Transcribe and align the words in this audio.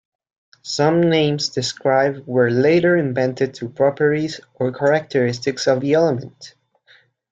Some 0.63 1.01
names 1.11 1.49
describe 1.49 2.25
were 2.25 2.49
later 2.49 2.97
invented 2.97 3.53
to 3.53 3.69
properties 3.69 4.41
or 4.55 4.71
characteristics 4.71 5.67
of 5.67 5.79
the 5.81 5.93
element. 5.93 6.55